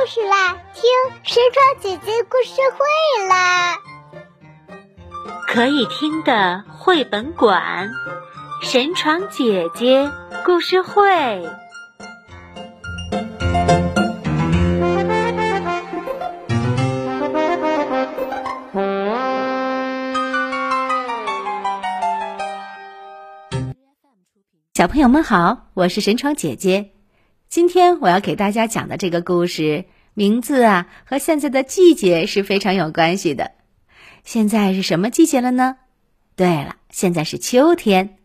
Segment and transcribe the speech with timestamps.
[0.00, 0.56] 故事啦！
[0.74, 0.84] 听
[1.24, 3.74] 神床姐姐故事会啦！
[5.48, 7.90] 可以听的绘本馆，
[8.62, 10.08] 神床姐姐
[10.44, 11.44] 故事会。
[24.74, 26.92] 小朋友们好，我是神床姐姐。
[27.48, 33.52] 今天我要给大家讲的这个故事名字啊，和现在的季节是非常有关系的。
[34.22, 35.78] 现在是什么季节了呢？
[36.36, 38.18] 对了，现在是秋天。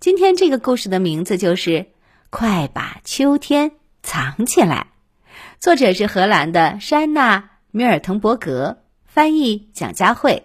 [0.00, 1.70] 今天这个故事的名字就是
[2.30, 3.70] 《快把秋天
[4.02, 4.88] 藏起来》，
[5.60, 7.38] 作者是荷兰的山娜·
[7.70, 10.42] 米尔滕伯格，翻译蒋佳慧，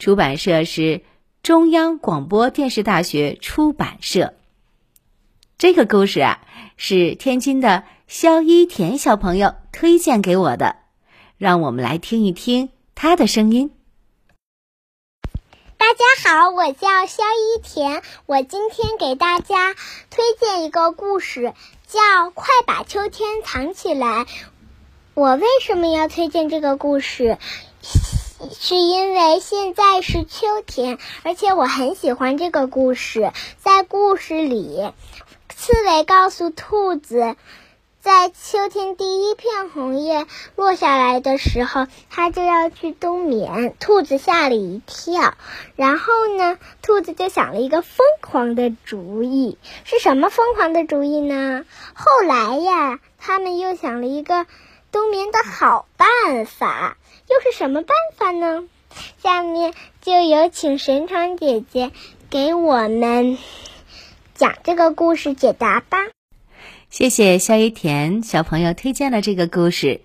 [0.00, 1.02] 出版社是
[1.44, 4.34] 中央广播电视大学出版社。
[5.62, 6.40] 这个故事啊，
[6.76, 10.74] 是天津的肖一田小朋友推荐给我的，
[11.38, 13.70] 让我们来听一听他的声音。
[15.78, 19.74] 大家好，我叫肖一田，我今天给大家
[20.10, 21.54] 推荐一个故事，
[21.86, 22.00] 叫
[22.32, 24.24] 《快把秋天藏起来》。
[25.14, 27.38] 我为什么要推荐这个故事？
[28.58, 33.30] 是因为现在是秋天，而且我很喜欢这个故事。
[33.58, 34.90] 在故事里。
[35.64, 37.36] 刺猬告诉兔子，
[38.00, 43.76] 在秋天第一片红叶落下来的时候，它就要去冬眠。
[43.78, 45.34] 兔子吓了一跳，
[45.76, 49.56] 然后呢，兔子就想了一个疯狂的主意。
[49.84, 51.64] 是什么疯狂的主意呢？
[51.94, 54.46] 后来呀，他们又想了一个
[54.90, 56.96] 冬眠的好办法。
[57.28, 58.64] 又是什么办法呢？
[59.22, 61.92] 下面就有请神长姐姐
[62.30, 63.38] 给我们。
[64.34, 65.98] 讲这个故事解答吧。
[66.90, 70.02] 谢谢肖一田小朋友推荐了这个故事。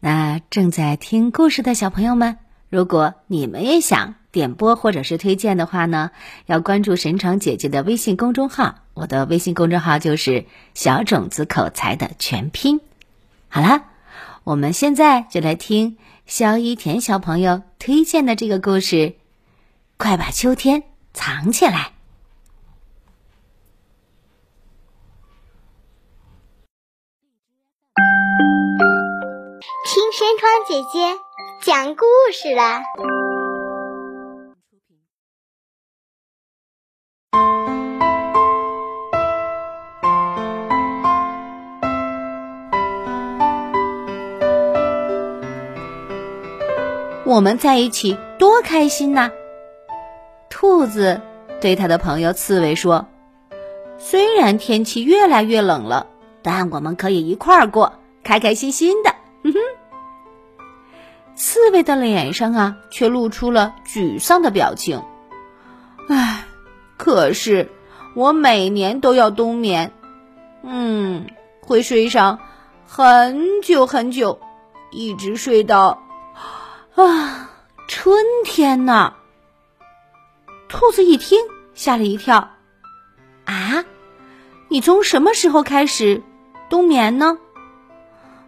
[0.00, 2.38] 那正在听故事的小朋友们，
[2.68, 6.10] 如果你们也想点播或者是推荐的话呢，
[6.46, 8.76] 要关注神床姐姐的微信公众号。
[8.94, 10.44] 我的微信公众号就是
[10.74, 12.80] “小种子口才”的全拼。
[13.48, 13.84] 好了，
[14.44, 19.14] 我们现在就来听肖一田小朋友推荐的这个故事。
[19.96, 20.82] 快把秋天
[21.12, 21.92] 藏起来。
[29.60, 31.18] 听山窗姐姐
[31.60, 32.82] 讲故事啦！
[47.26, 49.30] 我们在一起多开心呐！
[50.48, 51.20] 兔子
[51.60, 53.06] 对他的朋友刺猬说
[54.00, 56.06] ：“虽然天气越来越冷了，
[56.42, 57.92] 但我们可以一块儿过，
[58.24, 59.14] 开开心心的。”
[61.40, 65.02] 刺猬的脸上啊，却露出了沮丧的表情。
[66.06, 66.44] 唉，
[66.98, 67.70] 可是
[68.14, 69.90] 我每年都要冬眠，
[70.62, 71.30] 嗯，
[71.62, 72.40] 会睡上
[72.86, 74.38] 很久很久，
[74.90, 76.02] 一直睡到
[76.94, 77.50] 啊
[77.88, 79.14] 春天呢。
[80.68, 81.40] 兔子一听，
[81.72, 82.50] 吓了一跳。
[83.46, 83.86] 啊，
[84.68, 86.22] 你从什么时候开始
[86.68, 87.38] 冬眠呢？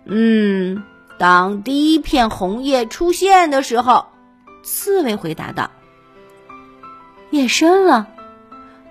[0.04, 0.84] 嗯，
[1.18, 4.06] 当第一片红叶出现的时候，
[4.62, 5.70] 刺猬回答道
[7.30, 8.08] ：“夜深了。”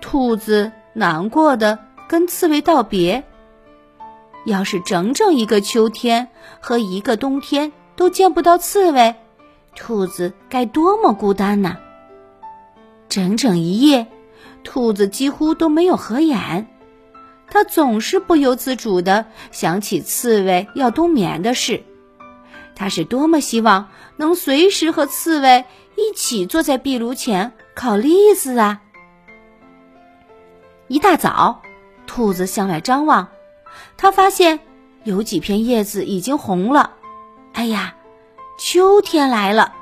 [0.00, 1.78] 兔子难过的
[2.08, 3.24] 跟刺猬道别。
[4.44, 6.28] 要是整整一个秋天
[6.60, 9.14] 和一个冬天都见不到刺猬，
[9.76, 11.76] 兔子该多么孤单呐！
[13.08, 14.08] 整整一夜，
[14.64, 16.66] 兔子几乎都没有合眼。
[17.48, 21.84] 它总是不由自主的想起刺猬要冬眠的事，
[22.74, 25.64] 他是多么希望能随时和刺猬
[25.96, 28.80] 一起坐在壁炉前烤栗子啊！
[30.88, 31.62] 一大早，
[32.06, 33.28] 兔子向外张望，
[33.96, 34.58] 他发现
[35.04, 36.92] 有几片叶子已经红了。
[37.52, 37.94] 哎呀，
[38.58, 39.74] 秋天来了！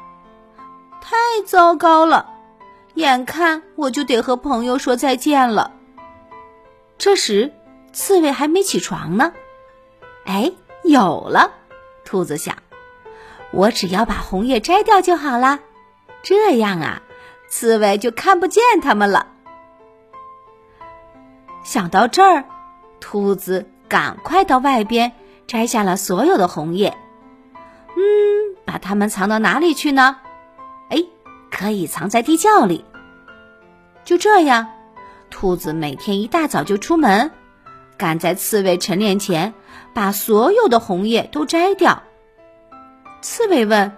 [1.00, 1.16] 太
[1.46, 2.28] 糟糕了，
[2.94, 5.72] 眼看我就得和朋友说再见了。
[6.98, 7.52] 这时。
[7.92, 9.32] 刺猬还没起床呢，
[10.24, 10.52] 哎，
[10.84, 11.50] 有了！
[12.04, 12.54] 兔子想，
[13.52, 15.58] 我只要把红叶摘掉就好啦，
[16.22, 17.02] 这样啊，
[17.48, 19.26] 刺猬就看不见它们了。
[21.64, 22.44] 想到这儿，
[23.00, 25.12] 兔子赶快到外边
[25.46, 26.96] 摘下了所有的红叶。
[27.96, 30.16] 嗯，把它们藏到哪里去呢？
[30.88, 31.04] 哎，
[31.50, 32.84] 可以藏在地窖里。
[34.04, 34.68] 就这样，
[35.28, 37.30] 兔子每天一大早就出门。
[37.98, 39.52] 赶在刺猬晨练前，
[39.92, 42.02] 把所有的红叶都摘掉，
[43.20, 43.96] 刺猬问：“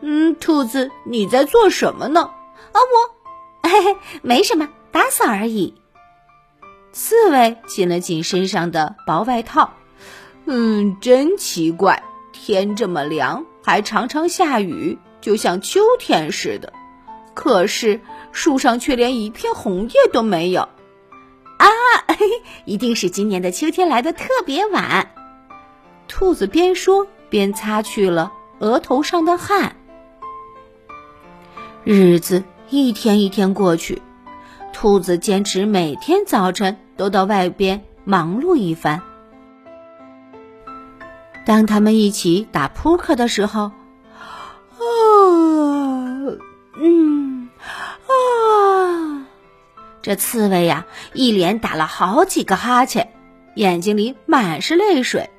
[0.00, 2.30] 嗯，兔子，你在做什么呢？”
[2.72, 5.74] 啊，我，嘿嘿，没什么，打扫而已。
[6.92, 9.74] 刺猬紧了紧身上的薄外套。
[10.46, 16.72] 嗯，真奇怪，天这么凉，还常常下雨，就像秋天似的。
[17.34, 18.00] 可是
[18.32, 20.62] 树上却连一片红叶都没有。
[20.62, 21.66] 啊，
[22.08, 25.10] 嘿嘿一定是今年的秋天来的特别晚。
[26.06, 29.76] 兔子边说边擦去了额头上的汗。
[31.84, 34.02] 日子一天一天过去，
[34.72, 39.00] 兔子坚持每天早晨都到外边忙碌一番。
[41.46, 43.72] 当他们一起打扑克的时候，啊，
[46.76, 47.48] 嗯，
[48.06, 49.26] 啊，
[50.02, 50.84] 这刺猬呀，
[51.14, 53.14] 一连打了好几个哈欠，
[53.54, 55.30] 眼睛里满是泪水。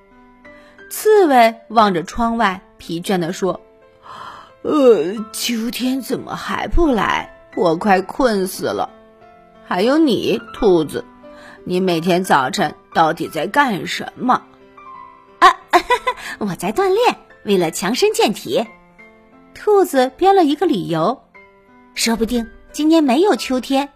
[0.90, 3.62] 刺猬望着窗外，疲倦地说
[4.64, 7.48] ：“呃，秋天怎么还不来？
[7.56, 8.90] 我快困死了。
[9.66, 11.06] 还有你，兔子，
[11.64, 14.42] 你每天早晨到底在干什么？”
[15.40, 15.56] 啊，
[16.40, 18.66] 我在锻炼，为了强身健体。
[19.54, 21.22] 兔子编了一个理由，
[21.94, 23.90] 说不定今年没有秋天，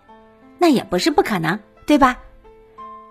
[0.59, 2.19] 那也不是不可能，对吧？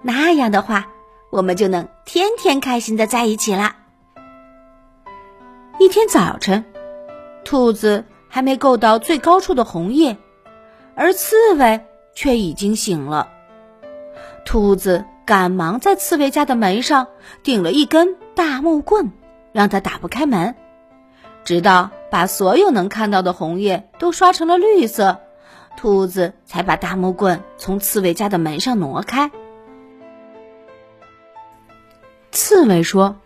[0.02, 0.86] 那样的话。
[1.32, 3.76] 我们就能天天开心的在一起啦。
[5.78, 6.62] 一天早晨，
[7.42, 10.18] 兔子还没够到最高处的红叶，
[10.94, 11.80] 而刺猬
[12.14, 13.30] 却已经醒了。
[14.44, 17.06] 兔子赶忙在刺猬家的门上
[17.42, 19.10] 顶了一根大木棍，
[19.52, 20.54] 让它打不开门，
[21.44, 25.18] 直到把所有能看到的红叶都刷成了绿色，
[25.78, 29.30] 兔子才把大木棍从刺猬家的门上挪开。
[32.52, 33.16] 刺猬说：“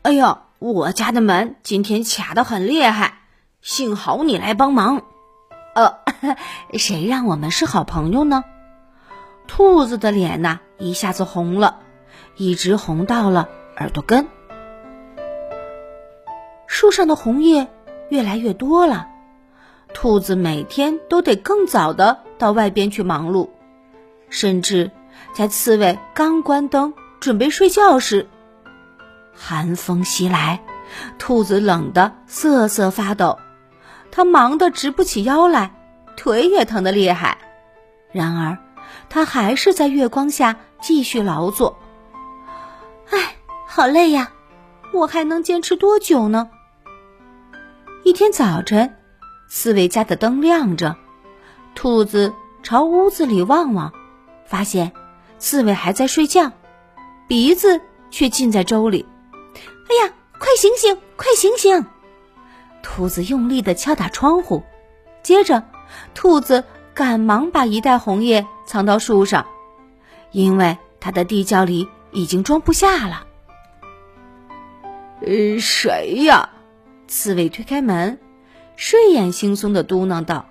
[0.00, 3.18] 哎呀，我家的门今天卡的很厉害，
[3.60, 5.02] 幸好你来帮忙。
[5.74, 5.98] 呃，
[6.72, 8.42] 谁让我们是好朋友呢？”
[9.46, 11.80] 兔子的脸呐一下子红了，
[12.34, 14.26] 一直红到了耳朵根。
[16.66, 17.68] 树上的红叶
[18.08, 19.06] 越来越多了，
[19.92, 23.50] 兔子每天都得更早的到外边去忙碌，
[24.30, 24.90] 甚至
[25.34, 26.94] 在刺猬刚关灯。
[27.20, 28.26] 准备睡觉时，
[29.34, 30.62] 寒风袭来，
[31.18, 33.38] 兔子冷得瑟瑟发抖，
[34.10, 35.70] 它忙得直不起腰来，
[36.16, 37.36] 腿也疼得厉害。
[38.10, 38.56] 然而，
[39.10, 41.78] 它还是在月光下继续劳作。
[43.10, 43.36] 唉，
[43.66, 44.32] 好累呀！
[44.92, 46.48] 我还能坚持多久呢？
[48.02, 48.96] 一天早晨，
[49.46, 50.96] 刺猬家的灯亮着，
[51.74, 52.32] 兔子
[52.62, 53.92] 朝屋子里望望，
[54.46, 54.90] 发现
[55.38, 56.50] 刺猬还在睡觉。
[57.30, 57.80] 鼻子
[58.10, 59.06] 却浸在粥里，
[59.54, 61.86] 哎呀，快醒醒，快醒醒！
[62.82, 64.64] 兔子用力的敲打窗户，
[65.22, 65.62] 接着，
[66.12, 69.46] 兔子赶忙把一袋红叶藏到树上，
[70.32, 73.24] 因为它的地窖里已经装不下了。
[75.20, 76.50] 呃，谁呀？
[77.06, 78.18] 刺猬推开门，
[78.74, 80.46] 睡眼惺忪的嘟囔道。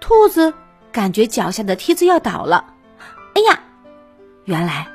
[0.00, 0.52] 兔子
[0.90, 2.74] 感觉脚下的梯子要倒了，
[3.34, 3.60] 哎呀，
[4.46, 4.88] 原来。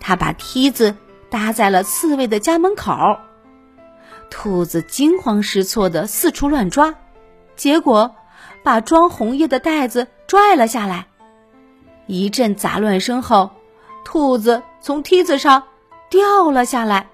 [0.00, 0.96] 他把梯子
[1.28, 3.18] 搭在了刺猬的家门口，
[4.30, 6.94] 兔子惊慌失措的四处乱抓，
[7.54, 8.16] 结果
[8.64, 11.06] 把装红叶的袋子拽了下来。
[12.06, 13.50] 一阵杂乱声后，
[14.04, 15.64] 兔子从梯子上
[16.08, 17.08] 掉了下来。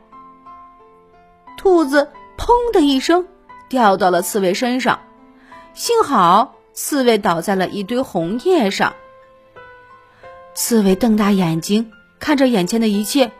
[1.58, 3.26] 兔子砰的一声
[3.68, 5.00] 掉到了刺猬身上，
[5.74, 8.94] 幸好刺猬倒在了一堆红叶上。
[10.54, 11.92] 刺猬瞪大眼睛。
[12.18, 13.30] 看着眼前的一切，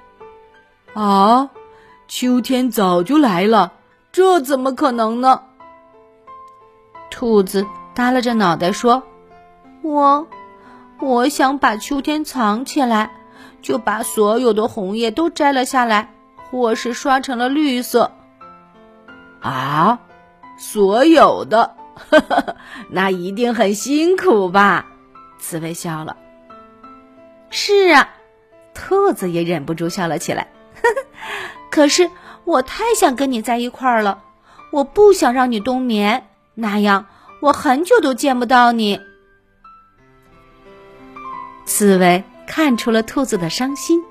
[0.95, 1.51] 啊，
[2.09, 3.73] 秋天早就来了，
[4.13, 5.43] 这怎么可能呢？
[7.11, 9.03] 兔子耷拉着脑袋说
[9.83, 10.27] ：“我，
[11.01, 13.11] 我想把秋天藏起来，
[13.63, 16.15] 就把所有的红叶都摘了下来，
[16.51, 18.13] 或是刷成了绿色。”
[19.41, 20.01] 啊，
[20.59, 21.75] 所有的，
[22.11, 22.57] 呵呵呵
[22.91, 24.87] 那一定很辛苦吧？
[25.39, 26.17] 刺猬笑了。
[27.51, 28.11] 是啊。
[28.77, 30.49] 兔子也忍不住笑了起来，
[31.73, 32.11] 可是
[32.45, 34.23] 我太想跟你在一块儿了，
[34.71, 37.07] 我不想让你冬眠，那样
[37.41, 39.01] 我很久都见不到你。
[41.65, 44.05] 刺猬看出了兔子的伤心，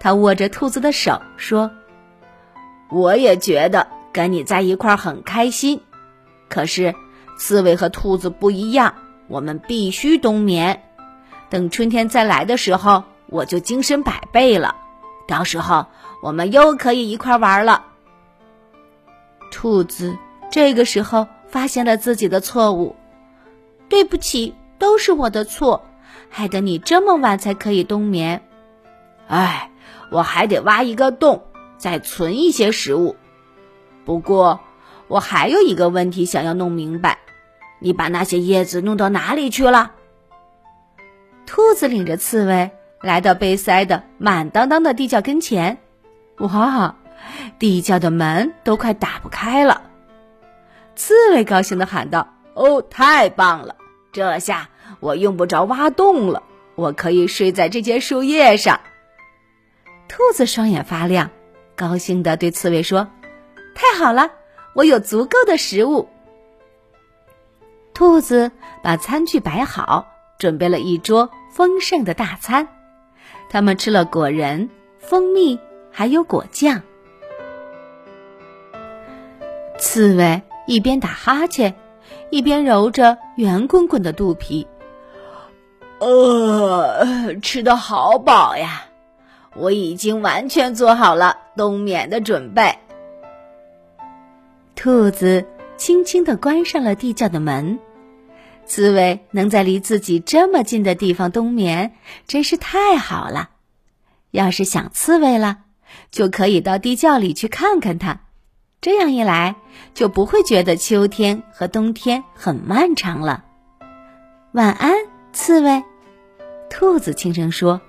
[0.00, 1.70] 他握着兔子的手说
[2.90, 5.82] ：“我也觉得跟你在一块儿很开心，
[6.48, 6.94] 可是
[7.38, 8.94] 刺猬和兔子不一样，
[9.28, 10.82] 我们必须冬眠，
[11.50, 14.76] 等春天再来的时候。”我就精神百倍了，
[15.26, 15.86] 到时候
[16.22, 17.86] 我们又可以一块玩了。
[19.50, 20.16] 兔子
[20.50, 22.94] 这个时候发现了自己的错误，
[23.88, 25.82] 对不起，都是我的错，
[26.28, 28.42] 害得你这么晚才可以冬眠。
[29.28, 29.70] 哎，
[30.10, 31.42] 我还得挖一个洞，
[31.78, 33.16] 再存一些食物。
[34.04, 34.60] 不过，
[35.08, 37.18] 我还有一个问题想要弄明白：
[37.78, 39.92] 你把那些叶子弄到哪里去了？
[41.46, 42.70] 兔子领着刺猬
[43.02, 45.78] 来到被塞得满当当的地窖跟前，
[46.38, 46.96] 哇，
[47.58, 49.82] 地窖的门都快打不开了。
[50.94, 53.76] 刺猬高兴地喊道：“哦，太棒了！
[54.12, 54.68] 这下
[55.00, 56.42] 我用不着挖洞了，
[56.76, 58.80] 我可以睡在这些树叶上。”
[60.08, 61.30] 兔子双眼发亮，
[61.74, 63.08] 高兴地对刺猬说
[63.74, 64.30] ：“太好了，
[64.74, 66.08] 我有足够的食物。”
[67.94, 70.08] 兔子把餐具摆好。
[70.38, 72.66] 准备了一桌丰盛的大餐，
[73.52, 75.58] 他们吃了果仁、蜂蜜，
[75.90, 76.80] 还有果酱。
[79.78, 81.74] 刺猬一边打哈欠，
[82.30, 84.66] 一边揉着圆滚滚的肚皮。
[85.98, 88.86] 呃，吃的好饱呀！
[89.54, 92.78] 我已经完全做好了冬眠的准备。
[94.74, 95.44] 兔子
[95.76, 97.78] 轻轻的关上了地窖的门。
[98.64, 101.94] 刺猬能在离自己这么近的地方冬眠，
[102.26, 103.50] 真是太好了。
[104.30, 105.58] 要是想刺猬了，
[106.10, 108.20] 就可以到地窖里去看看它。
[108.80, 109.56] 这样一来，
[109.94, 113.44] 就不会觉得秋天和冬天很漫长了。
[114.52, 114.92] 晚安，
[115.32, 115.82] 刺猬。
[116.70, 117.80] 兔子轻声说：“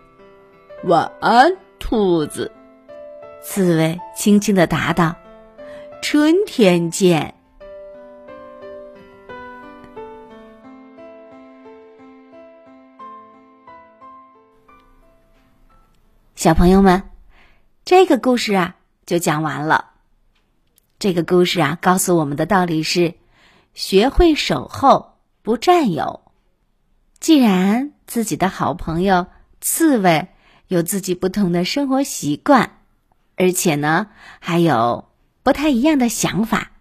[0.83, 2.51] 晚安，兔子。”
[3.41, 5.15] 刺猬轻轻的答道
[6.03, 7.35] ：“春天见。”
[16.43, 17.03] 小朋友们，
[17.85, 19.91] 这个故事啊就讲完了。
[20.99, 23.15] 这个故事啊告诉我们的道理是：
[23.73, 26.19] 学会守候，不占有。
[27.21, 29.27] 既然自己的好朋友
[29.61, 30.27] 刺猬
[30.67, 32.81] 有自己不同的生活习惯，
[33.37, 34.07] 而且呢
[34.41, 35.07] 还有
[35.43, 36.71] 不太一样的想法，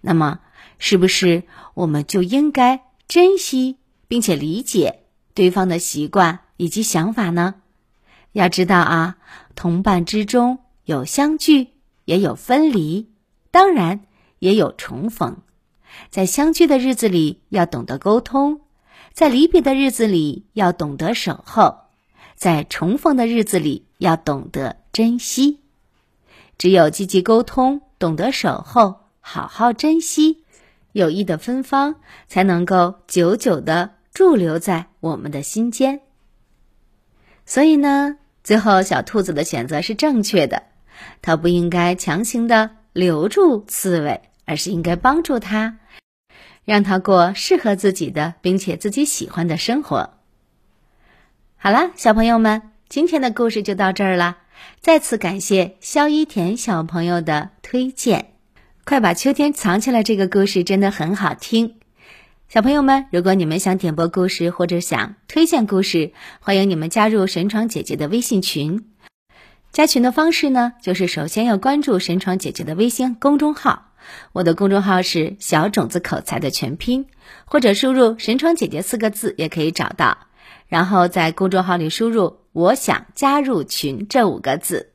[0.00, 0.40] 那么
[0.78, 1.42] 是不是
[1.74, 3.76] 我们就应该珍惜
[4.08, 5.00] 并且理解
[5.34, 7.56] 对方的习惯以及想法呢？
[8.32, 9.16] 要知道啊，
[9.54, 11.68] 同伴之中有相聚，
[12.04, 13.10] 也有分离，
[13.50, 14.00] 当然
[14.38, 15.38] 也有重逢。
[16.10, 18.60] 在相聚的日子里，要懂得沟通；
[19.12, 21.88] 在离别的日子里，要懂得守候；
[22.36, 25.58] 在重逢的日子里，要懂得珍惜。
[26.56, 30.44] 只有积极沟通，懂得守候，好好珍惜，
[30.92, 31.96] 友谊的芬芳
[32.28, 36.00] 才能够久久的驻留在我们的心间。
[37.50, 38.16] 所以呢。
[38.44, 40.62] 最后，小兔子的选择是正确的，
[41.20, 45.78] 它不应该强行的留住刺猬，而是应该帮助它，
[46.64, 50.14] 让它过适合自己的并且自己喜欢的生活。
[51.56, 54.38] 好了，小朋友们，今天的故事就到这儿了。
[54.80, 58.32] 再次感谢肖一田小朋友的推荐，
[58.84, 61.79] 快把秋天藏起来这个故事真的很好听。
[62.52, 68.86] 小朋友们，如果你们想点播故事或者想推荐故事，欢迎你们加入神闯姐姐的微信群。
[69.70, 73.92] 加群的方式呢，就是首先要关注神闯姐姐的微信公众号，
[74.32, 77.06] 我的公众号是小种子口才的全拼，
[77.44, 80.18] 或者输入“神闯姐姐”四个字也可以找到。
[80.66, 84.90] 然后在公众号里输入“我想加入群”这五个字，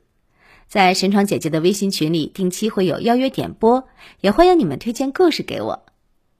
[0.68, 3.88] 在神闯姐姐的微信群里定期会有邀约点播，
[4.20, 5.85] 也欢迎你们推荐故事给我。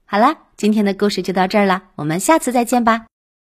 [0.09, 3.07] 好了，今天的故事就到这儿了，我们下次再见吧。